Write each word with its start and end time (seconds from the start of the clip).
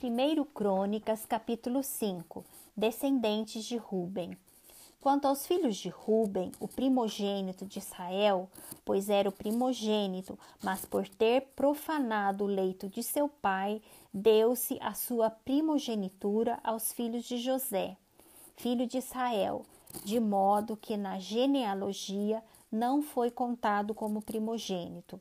1 0.00 0.44
Crônicas, 0.54 1.26
capítulo 1.26 1.82
5 1.82 2.44
Descendentes 2.76 3.64
de 3.64 3.76
Ruben. 3.76 4.38
Quanto 5.00 5.26
aos 5.26 5.44
filhos 5.44 5.76
de 5.76 5.88
Ruben, 5.88 6.52
o 6.60 6.68
primogênito 6.68 7.66
de 7.66 7.80
Israel, 7.80 8.48
pois 8.84 9.10
era 9.10 9.28
o 9.28 9.32
primogênito, 9.32 10.38
mas 10.62 10.84
por 10.84 11.08
ter 11.08 11.48
profanado 11.56 12.44
o 12.44 12.46
leito 12.46 12.88
de 12.88 13.02
seu 13.02 13.28
pai, 13.28 13.82
deu-se 14.14 14.78
a 14.80 14.94
sua 14.94 15.30
primogenitura 15.30 16.60
aos 16.62 16.92
filhos 16.92 17.24
de 17.24 17.36
José, 17.36 17.96
filho 18.56 18.86
de 18.86 18.98
Israel, 18.98 19.66
de 20.04 20.20
modo 20.20 20.76
que 20.76 20.96
na 20.96 21.18
genealogia 21.18 22.40
não 22.70 23.02
foi 23.02 23.32
contado 23.32 23.92
como 23.94 24.22
primogênito. 24.22 25.20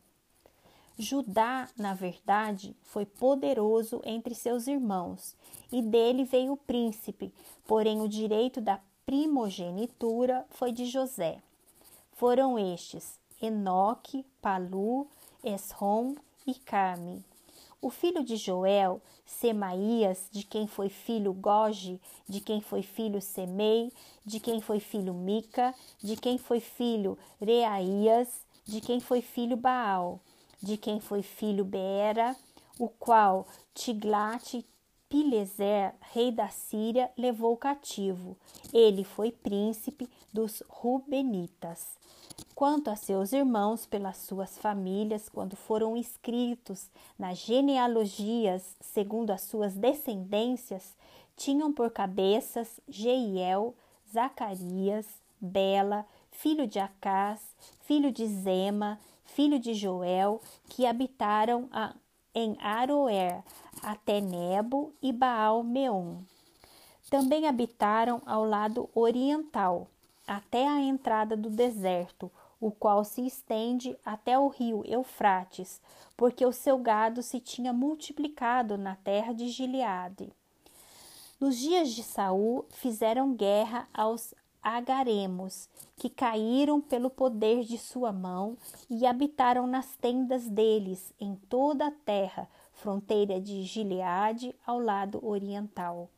Judá, 0.99 1.69
na 1.77 1.93
verdade, 1.93 2.75
foi 2.81 3.05
poderoso 3.05 4.01
entre 4.03 4.33
seus 4.33 4.65
irmãos, 4.65 5.35
e 5.71 5.79
dele 5.79 6.23
veio 6.23 6.53
o 6.53 6.57
príncipe, 6.57 7.31
porém 7.67 8.01
o 8.01 8.09
direito 8.09 8.59
da 8.59 8.79
primogenitura 9.05 10.43
foi 10.49 10.71
de 10.71 10.85
José. 10.85 11.37
Foram 12.13 12.57
estes 12.57 13.19
Enoque, 13.39 14.25
Palu, 14.41 15.07
Esrom 15.43 16.15
e 16.47 16.55
Carme. 16.55 17.23
O 17.79 17.91
filho 17.91 18.23
de 18.23 18.35
Joel, 18.35 18.99
Semaías, 19.23 20.27
de 20.31 20.43
quem 20.43 20.65
foi 20.65 20.89
filho 20.89 21.31
Goge, 21.31 22.01
de 22.27 22.41
quem 22.41 22.59
foi 22.59 22.81
filho 22.81 23.21
Semei, 23.21 23.93
de 24.25 24.39
quem 24.39 24.59
foi 24.59 24.79
filho 24.79 25.13
Mica, 25.13 25.75
de 25.99 26.15
quem 26.15 26.39
foi 26.39 26.59
filho 26.59 27.19
Reaías, 27.39 28.43
de 28.65 28.81
quem 28.81 28.99
foi 28.99 29.21
filho 29.21 29.55
Baal 29.55 30.19
de 30.61 30.77
quem 30.77 30.99
foi 30.99 31.21
filho 31.21 31.63
Beera, 31.63 32.35
o 32.79 32.87
qual 32.87 33.47
Tiglat 33.73 34.63
Pileser, 35.09 35.93
rei 36.11 36.31
da 36.31 36.49
Síria, 36.49 37.09
levou 37.17 37.55
cativo. 37.55 38.37
Ele 38.73 39.05
foi 39.05 39.31
príncipe 39.31 40.09
dos 40.33 40.61
Rubenitas. 40.67 41.97
Quanto 42.53 42.89
a 42.89 42.95
seus 42.95 43.31
irmãos, 43.31 43.85
pelas 43.85 44.17
suas 44.17 44.57
famílias, 44.57 45.29
quando 45.29 45.55
foram 45.55 45.95
inscritos 45.95 46.89
nas 47.17 47.37
genealogias 47.37 48.75
segundo 48.81 49.31
as 49.31 49.43
suas 49.43 49.75
descendências, 49.75 50.95
tinham 51.37 51.71
por 51.71 51.89
cabeças 51.91 52.79
Jeiel, 52.89 53.75
Zacarias, 54.11 55.05
Bela, 55.39 56.05
filho 56.31 56.67
de 56.67 56.79
Acás, 56.79 57.39
filho 57.81 58.11
de 58.11 58.25
Zema, 58.27 58.99
filho 59.27 59.59
de 59.59 59.73
Joel, 59.73 60.41
que 60.67 60.85
habitaram 60.85 61.69
a, 61.71 61.95
em 62.33 62.57
Aroer, 62.59 63.43
até 63.81 64.19
Nebo 64.19 64.91
e 65.01 65.13
Baal-Meon. 65.13 66.17
Também 67.09 67.47
habitaram 67.47 68.21
ao 68.25 68.43
lado 68.43 68.89
oriental, 68.93 69.87
até 70.27 70.67
a 70.67 70.81
entrada 70.81 71.37
do 71.37 71.49
deserto, 71.49 72.31
o 72.59 72.71
qual 72.71 73.03
se 73.03 73.25
estende 73.25 73.97
até 74.03 74.37
o 74.37 74.47
rio 74.47 74.83
Eufrates, 74.85 75.79
porque 76.17 76.45
o 76.45 76.51
seu 76.51 76.77
gado 76.77 77.21
se 77.21 77.39
tinha 77.39 77.71
multiplicado 77.71 78.77
na 78.77 78.95
terra 78.95 79.33
de 79.33 79.47
Gileade. 79.47 80.33
Nos 81.39 81.55
dias 81.55 81.89
de 81.93 82.01
Saul 82.01 82.65
fizeram 82.69 83.35
guerra 83.35 83.87
aos 83.93 84.33
agaremos, 84.75 85.69
que 85.95 86.09
caíram 86.09 86.81
pelo 86.81 87.09
poder 87.09 87.63
de 87.63 87.77
sua 87.77 88.11
mão 88.11 88.57
e 88.89 89.05
habitaram 89.05 89.65
nas 89.65 89.95
tendas 89.95 90.47
deles 90.47 91.13
em 91.19 91.35
toda 91.49 91.87
a 91.87 91.91
terra, 91.91 92.49
fronteira 92.73 93.39
de 93.39 93.63
Gileade 93.63 94.53
ao 94.65 94.79
lado 94.79 95.25
oriental. 95.25 96.09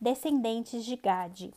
Descendentes 0.00 0.84
de 0.84 0.96
Gade. 0.96 1.52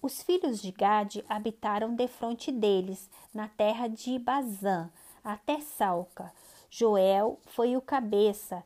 Os 0.00 0.22
filhos 0.22 0.62
de 0.62 0.70
Gade 0.70 1.24
habitaram 1.28 1.94
defronte 1.94 2.52
deles, 2.52 3.10
na 3.34 3.48
terra 3.48 3.88
de 3.88 4.18
Bazã, 4.18 4.88
até 5.22 5.60
Salca. 5.60 6.32
Joel 6.70 7.40
foi 7.46 7.76
o 7.76 7.82
cabeça 7.82 8.62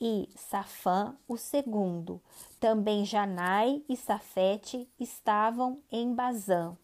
e 0.00 0.28
Safã 0.36 1.16
o 1.26 1.36
segundo. 1.36 2.20
Também 2.60 3.04
Janai 3.04 3.82
e 3.88 3.96
Safete 3.96 4.88
estavam 4.98 5.78
em 5.90 6.14
Bazã. 6.14 6.76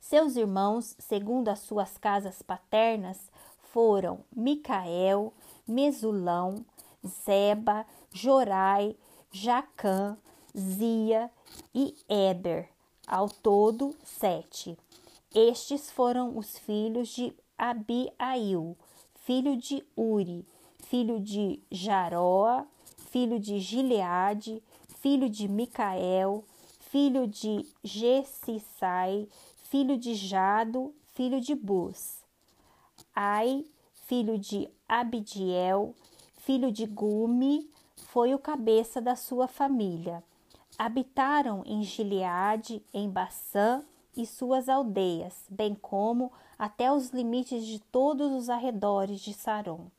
Seus 0.00 0.36
irmãos, 0.36 0.94
segundo 0.98 1.48
as 1.48 1.60
suas 1.60 1.98
casas 1.98 2.40
paternas, 2.42 3.30
foram 3.72 4.20
Micael, 4.34 5.32
Mesulão, 5.66 6.64
Zeba, 7.04 7.84
Jorai, 8.12 8.96
Jacã, 9.30 10.16
Zia 10.56 11.30
e 11.74 11.94
Eber, 12.08 12.68
ao 13.06 13.28
todo 13.28 13.94
sete. 14.04 14.78
Estes 15.34 15.90
foram 15.90 16.38
os 16.38 16.56
filhos 16.56 17.08
de 17.08 17.36
Abiail, 17.58 18.76
filho 19.14 19.56
de 19.56 19.84
Uri, 19.96 20.46
filho 20.78 21.20
de 21.20 21.60
Jaroa, 21.70 22.66
filho 23.10 23.38
de 23.38 23.58
Gileade, 23.58 24.62
filho 25.00 25.28
de 25.28 25.48
Micael, 25.48 26.44
filho 26.80 27.26
de 27.26 27.66
Gesissai, 27.82 29.28
filho 29.56 29.96
de 29.98 30.14
Jado, 30.14 30.94
filho 31.14 31.40
de 31.40 31.54
Bus. 31.54 32.22
Ai, 33.14 33.64
filho 34.06 34.38
de 34.38 34.68
Abidiel, 34.88 35.94
filho 36.36 36.70
de 36.70 36.86
Gume, 36.86 37.68
foi 37.96 38.34
o 38.34 38.38
cabeça 38.38 39.00
da 39.00 39.16
sua 39.16 39.48
família. 39.48 40.22
Habitaram 40.78 41.62
em 41.66 41.82
Gileade, 41.82 42.84
em 42.92 43.08
Baçã 43.08 43.82
e 44.16 44.24
suas 44.26 44.68
aldeias, 44.68 45.44
bem 45.50 45.74
como 45.74 46.32
até 46.58 46.90
os 46.92 47.10
limites 47.10 47.66
de 47.66 47.78
todos 47.80 48.32
os 48.32 48.48
arredores 48.48 49.20
de 49.20 49.34
Saron. 49.34 49.90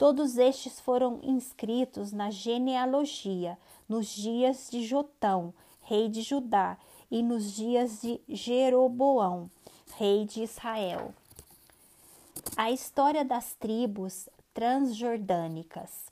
Todos 0.00 0.38
estes 0.38 0.80
foram 0.80 1.20
inscritos 1.22 2.10
na 2.10 2.30
genealogia 2.30 3.58
nos 3.86 4.06
dias 4.06 4.70
de 4.70 4.82
Jotão, 4.82 5.52
rei 5.82 6.08
de 6.08 6.22
Judá, 6.22 6.78
e 7.10 7.22
nos 7.22 7.52
dias 7.52 8.00
de 8.00 8.18
Jeroboão, 8.26 9.50
rei 9.98 10.24
de 10.24 10.42
Israel. 10.42 11.12
A 12.56 12.70
história 12.70 13.22
das 13.22 13.52
tribos 13.52 14.26
transjordânicas. 14.54 16.06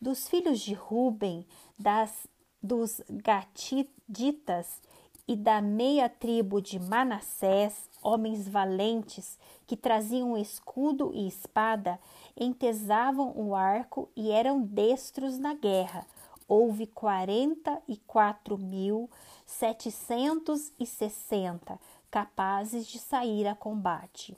Dos 0.00 0.28
filhos 0.28 0.60
de 0.60 0.74
Ruben, 0.74 1.44
das, 1.76 2.28
dos 2.62 3.00
Gatiditas 3.10 4.80
e 5.26 5.34
da 5.34 5.60
meia 5.60 6.08
tribo 6.08 6.62
de 6.62 6.78
Manassés, 6.78 7.74
homens 8.08 8.48
valentes 8.48 9.38
que 9.66 9.76
traziam 9.76 10.36
escudo 10.36 11.12
e 11.14 11.28
espada, 11.28 12.00
entesavam 12.36 13.32
o 13.36 13.54
arco 13.54 14.08
e 14.16 14.30
eram 14.30 14.62
destros 14.62 15.38
na 15.38 15.54
guerra. 15.54 16.06
Houve 16.48 16.86
quarenta 16.86 17.82
e 17.86 17.98
quatro 17.98 18.56
mil 18.56 19.10
setecentos 19.44 20.72
e 20.80 20.86
sessenta 20.86 21.78
capazes 22.10 22.86
de 22.86 22.98
sair 22.98 23.46
a 23.46 23.54
combate. 23.54 24.34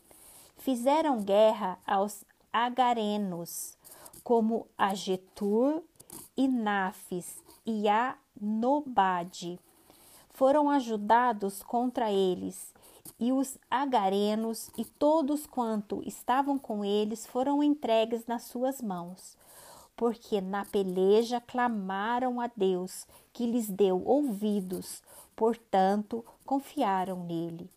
Fizeram 0.56 1.22
guerra 1.22 1.78
aos 1.86 2.24
agarenos, 2.52 3.78
como 4.24 4.66
a 4.76 4.92
Getur 4.92 5.82
e 6.36 6.48
Nafis 6.48 7.42
e 7.64 7.88
a 7.88 8.18
Nobade. 8.40 9.60
Foram 10.30 10.68
ajudados 10.68 11.62
contra 11.62 12.10
eles 12.10 12.74
e 13.20 13.32
os 13.32 13.58
agarenos 13.70 14.70
e 14.78 14.84
todos 14.84 15.46
quanto 15.46 16.02
estavam 16.08 16.58
com 16.58 16.82
eles 16.82 17.26
foram 17.26 17.62
entregues 17.62 18.24
nas 18.26 18.44
suas 18.44 18.80
mãos, 18.80 19.36
porque 19.94 20.40
na 20.40 20.64
peleja 20.64 21.38
clamaram 21.38 22.40
a 22.40 22.50
Deus, 22.56 23.06
que 23.30 23.44
lhes 23.44 23.68
deu 23.68 24.02
ouvidos, 24.06 25.02
portanto 25.36 26.24
confiaram 26.46 27.22
nele. 27.24 27.68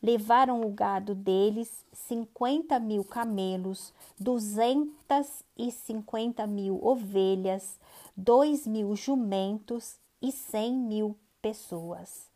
Levaram 0.00 0.60
o 0.60 0.70
gado 0.70 1.16
deles 1.16 1.84
cinquenta 1.92 2.78
mil 2.78 3.02
camelos, 3.02 3.92
duzentas 4.20 5.42
e 5.58 5.72
cinquenta 5.72 6.46
mil 6.46 6.78
ovelhas, 6.80 7.80
dois 8.16 8.68
mil 8.68 8.94
jumentos 8.94 9.96
e 10.22 10.30
cem 10.30 10.72
mil 10.72 11.16
pessoas 11.42 12.30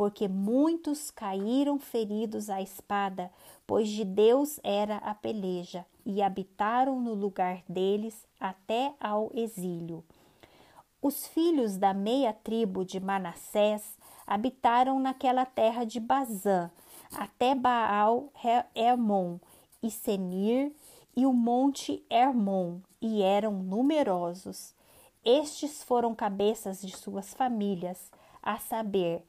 porque 0.00 0.26
muitos 0.26 1.10
caíram 1.10 1.78
feridos 1.78 2.48
à 2.48 2.62
espada, 2.62 3.30
pois 3.66 3.86
de 3.86 4.02
Deus 4.02 4.58
era 4.64 4.96
a 4.96 5.14
peleja, 5.14 5.84
e 6.06 6.22
habitaram 6.22 6.98
no 6.98 7.12
lugar 7.12 7.62
deles 7.68 8.26
até 8.40 8.94
ao 8.98 9.30
exílio. 9.34 10.02
Os 11.02 11.26
filhos 11.26 11.76
da 11.76 11.92
meia 11.92 12.32
tribo 12.32 12.82
de 12.82 12.98
Manassés 12.98 13.98
habitaram 14.26 14.98
naquela 14.98 15.44
terra 15.44 15.84
de 15.84 16.00
Bazã, 16.00 16.70
até 17.14 17.54
Baal 17.54 18.32
Hermon 18.74 19.38
e 19.82 19.90
Senir 19.90 20.72
e 21.14 21.26
o 21.26 21.32
monte 21.34 22.02
Hermon, 22.08 22.78
e 23.02 23.20
eram 23.20 23.52
numerosos. 23.52 24.74
Estes 25.22 25.84
foram 25.84 26.14
cabeças 26.14 26.80
de 26.80 26.96
suas 26.96 27.34
famílias, 27.34 28.10
a 28.42 28.56
saber, 28.56 29.22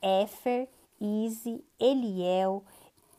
Éfer, 0.00 0.68
Ize, 1.00 1.64
Eliel, 1.78 2.62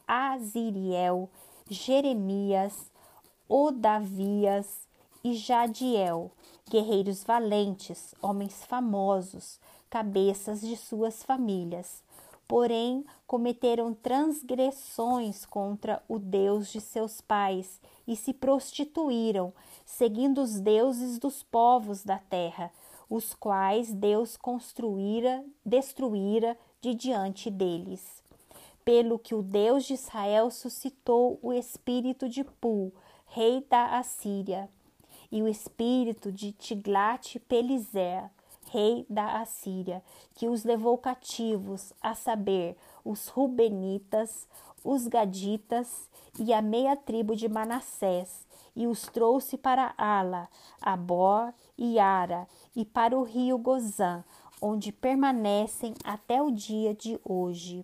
Aziriel, 0.07 1.29
Jeremias, 1.69 2.91
Odavias 3.47 4.87
e 5.23 5.33
Jadiel, 5.33 6.31
guerreiros 6.69 7.23
valentes, 7.23 8.13
homens 8.21 8.63
famosos, 8.65 9.59
cabeças 9.89 10.61
de 10.61 10.77
suas 10.77 11.23
famílias. 11.23 12.03
Porém, 12.47 13.03
cometeram 13.25 13.93
transgressões 13.93 15.45
contra 15.45 16.03
o 16.07 16.19
Deus 16.19 16.71
de 16.71 16.79
seus 16.79 17.19
pais 17.19 17.81
e 18.07 18.15
se 18.15 18.33
prostituíram, 18.33 19.51
seguindo 19.83 20.41
os 20.41 20.59
deuses 20.59 21.17
dos 21.17 21.41
povos 21.41 22.03
da 22.03 22.19
terra, 22.19 22.71
os 23.09 23.33
quais 23.33 23.93
Deus 23.93 24.35
construíra, 24.37 25.43
destruíra 25.65 26.57
de 26.81 26.93
diante 26.93 27.49
deles. 27.49 28.23
Pelo 28.83 29.17
que 29.17 29.33
o 29.33 29.41
Deus 29.41 29.85
de 29.85 29.93
Israel 29.93 30.51
suscitou 30.51 31.39
o 31.41 31.51
espírito 31.51 32.29
de 32.29 32.43
Pu, 32.43 32.93
rei 33.25 33.65
da 33.69 33.97
Assíria, 33.97 34.69
e 35.31 35.41
o 35.41 35.47
espírito 35.47 36.31
de 36.31 36.51
Tiglat-Pileser, 36.51 38.29
rei 38.69 39.05
da 39.09 39.41
Assíria, 39.41 40.03
que 40.35 40.47
os 40.47 40.63
levou 40.63 40.97
cativos, 40.97 41.93
a 42.01 42.13
saber, 42.13 42.77
os 43.03 43.27
Rubenitas, 43.27 44.47
os 44.85 45.07
Gaditas 45.07 46.07
e 46.39 46.53
a 46.53 46.61
meia 46.61 46.95
tribo 46.95 47.35
de 47.35 47.49
Manassés, 47.49 48.45
e 48.75 48.85
os 48.85 49.01
trouxe 49.03 49.57
para 49.57 49.95
Ala, 49.97 50.47
Abor 50.79 51.51
e 51.75 51.97
Ara, 51.97 52.47
e 52.75 52.85
para 52.85 53.17
o 53.17 53.23
rio 53.23 53.57
Gozã, 53.57 54.23
onde 54.61 54.91
permanecem 54.91 55.95
até 56.03 56.41
o 56.41 56.51
dia 56.51 56.93
de 56.93 57.19
hoje. 57.25 57.83